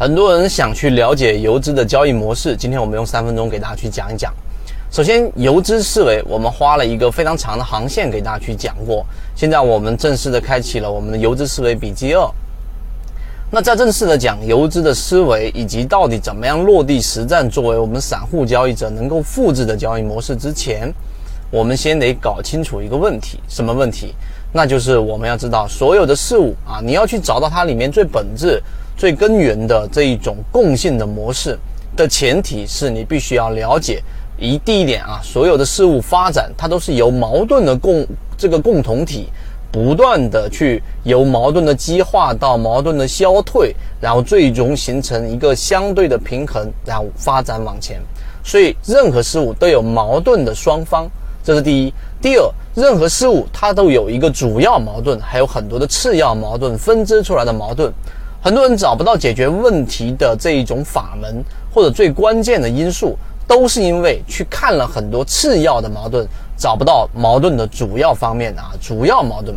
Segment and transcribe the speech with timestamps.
[0.00, 4.32] 很多人想去了解游资的交易模式，今天我们用三分钟给大家去讲一讲。
[4.90, 9.04] 首先，游资思维，我们花了一个非常长的航线给大家去讲过。
[9.36, 12.26] 现在我们正式的开启了我们的游资思维笔记二。
[13.50, 20.90] 那在正式的讲游资的思维以及到底怎么样落地实战，作为我们散户交易者能够复制的交易模式之前，
[21.50, 24.14] 我们先得搞清楚一个问题，什么问题？
[24.50, 28.62] 那就是我们要知道所有的事物啊，你要去找到它里面最本质。
[29.00, 31.58] 最根源的这一种共性的模式
[31.96, 34.02] 的前提是你必须要了解
[34.38, 39.30] 一第一点啊，所有的事物发展它都是由矛盾的共这个共同体
[39.72, 47.98] 不断的去由矛盾的激化到矛盾的消退，然后最终形成一个相对的平衡，然后发展往前。
[48.44, 51.08] 所以任何事物都有矛盾的双方，
[51.42, 51.94] 这是第一。
[52.20, 57.90] 第二，任何事物它都有一个主要矛盾，还有很多的次要矛盾分支出来的矛盾。
[58.42, 63.14] 很多人找不到解决问题的这一种法门，或者最关键的因素，
[63.46, 69.54] 都是因为去看了很多次要的矛盾，找不到矛盾的主要方面啊，主要矛盾。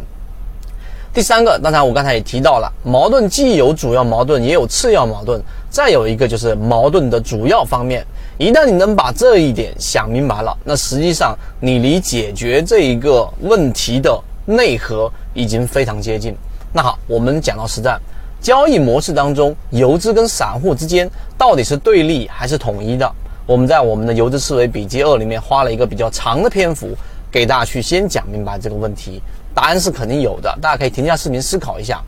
[1.14, 8.06] 第三个，当然我刚才也提到了，矛盾既有主要矛盾，也有次要矛盾，再有一个就是矛盾的主要方面。
[8.38, 16.36] 一旦你能把这一点想明白了，那实际上你离解决这一个问题的内核已经非常接近。
[16.74, 18.02] 那好，我们讲到实战。
[18.44, 23.10] 交易模式当中，游资跟散户之间到底是对立还是统一的？
[23.46, 26.90] 我们在我们的游资思维笔记二里面花了一个比较长的篇幅，
[27.32, 29.22] 给大家去先讲明白这个问题。
[29.56, 32.02] 答案是肯定有的，大家可以停下视频思考一下。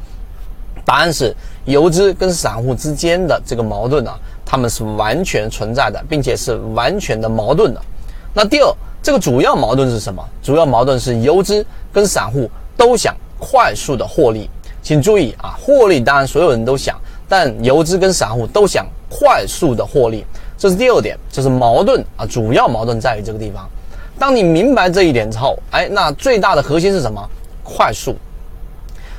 [0.83, 4.11] 答案是游资跟散户之间的这个矛盾呢，
[4.45, 7.81] 他们是完全存在的，并且是完全的矛盾的。
[8.33, 10.21] 那第二，这个主要矛盾是什么？
[10.43, 14.49] 主要矛盾是游资跟散户都想快速的获利。
[14.85, 16.95] 请注意啊，获利当然所有人都想，
[17.27, 20.23] 但游资跟散户都想快速的获利，
[20.59, 23.67] 这是第二点，这是矛盾啊，主要矛盾在于这个地方。
[24.19, 27.19] 当你明白这一点之后，哎，那最大的核心是什么？
[27.63, 28.15] 快速。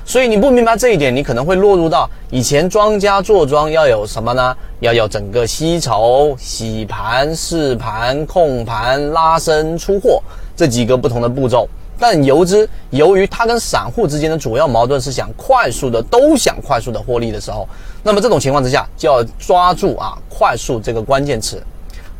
[0.04, 4.56] 所以你不明白这一点，你可能会落入到以前庄家做庄要有什么呢？
[4.78, 10.22] 要有整个吸筹、洗盘、试盘、控盘、拉升、出货
[10.54, 11.68] 这几个不同的步骤。
[11.98, 17.68] 但游资由于它跟散户之间的主要矛盾是想快速的，都想快速的获利的时候，
[18.02, 21.62] 那么这种情况之下就要抓住啊快速这个关键词。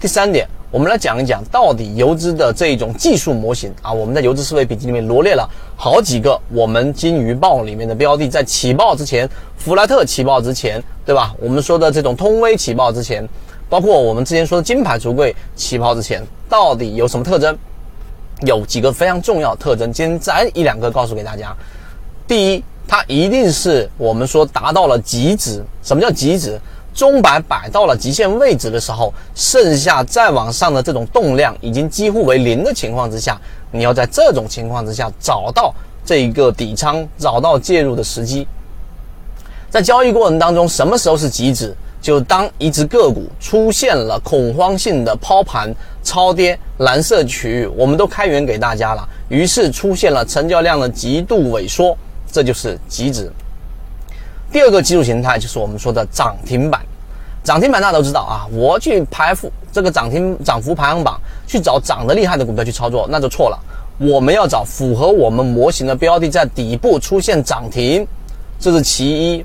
[0.01, 11.35] 第三点，我们来讲一讲到底游资的这一种技术模型啊，我们在游资思维笔记里面罗列了好几个我们金鱼报里面的标的，在起爆之前，弗莱特起爆之前，对吧？
[11.39, 13.27] 我们说的这种通威起爆之前，
[13.69, 17.57] 包括我们之前说的金牌橱柜起爆之前，到底有什么特征？
[18.43, 21.55] 有几个非常重要特征，今天再一两个告诉给大家。
[22.29, 25.65] 第一，它一定是我们说达到了极值。
[25.83, 26.61] 什么叫极值？
[26.93, 33.39] 钟摆摆到了极限位置的时候，剩下再往上的这种动量已经几乎为零的情况之下，
[33.71, 35.75] 你要在这种情况之下找到
[36.05, 38.49] 这一个底仓，找到介入的时机。
[39.69, 41.77] 在交易过程当中，什么时候是极值？
[42.07, 45.75] 就当一只个股出现了恐慌性的抛盘、
[46.05, 51.99] 超跌、蓝色区域，我们都开源给大家了，于是出现了成交量的极度萎缩，
[52.31, 53.29] 这就是极值。
[54.53, 56.81] 第二个技术形态就是我们说的涨停板。
[57.43, 63.59] 涨停板大家都知道啊，我去排幅这个涨停涨幅排行榜，去找涨得厉害的股票去操作，那就错了。
[63.99, 68.07] 我们要找符合我们模型的标的，在底部出现涨停，
[68.61, 69.45] 这是其一，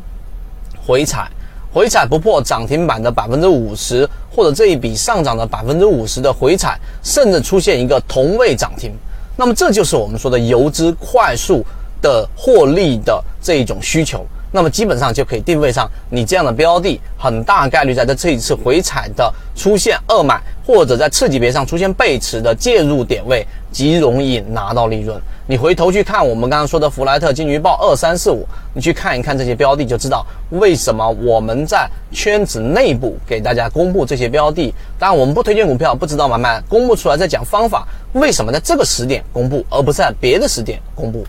[0.86, 1.28] 回踩。
[1.74, 8.92] 回踩不破涨停板的百分之五十，或者这一笔上涨的百分之五十的回踩，甚至出现一个同位涨停，
[9.38, 11.66] 那么这就是我们说的游资快速
[12.02, 14.26] 的获利的这一种需求。
[14.52, 25.20] 那么基本上就可以定位上，你这样的标的很大概率在这一次回踩的出现二买，或者在次级别上出现背驰的介入点位，极容易拿到利润。
[25.48, 34.74] 你回头去看我们刚刚说的弗莱特、金鱼报二三四五，你去看一看这些标的，就知道为什么我们在圈子内部给大家公布这些标的。
[35.00, 37.88] 当然我们不推荐股票，不知道买卖，公布出来再讲方法。
[38.14, 41.26] 为什么在这个时点公布，而不是在别的时点公布？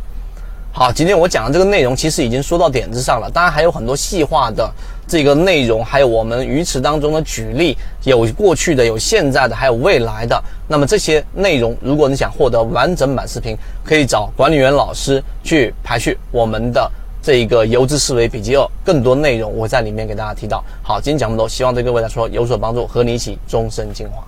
[0.75, 4.73] 好，今天我讲的这个内容其实已经说到点子上了，当然还有很多细化的
[5.07, 10.43] 这个内容，还有我们鱼池当中的举例，有过去的，有现在的，还有未来的。
[10.67, 13.55] 那么这些内容，如果你想获得完整版视频，
[13.85, 16.91] 可以找管理员老师去排序我们的
[17.23, 20.65] 这一个游资思维笔记二，更多内容我在里面给大家提到。
[20.83, 24.25] 好，今天讲这么多，希望对各位来说有所帮助，和你一起终身进化。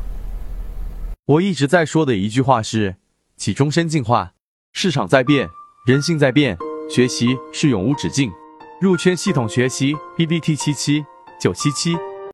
[1.25, 2.97] 我一直在说的一句话是：
[3.39, 4.35] 起终身进化，
[4.75, 5.49] 市场在变。
[5.85, 6.57] 人性在变，
[6.89, 8.33] 学习是永无止境。
[8.81, 11.05] 入圈系统学习 pbt 七七。
[11.39, 11.95] 九七七。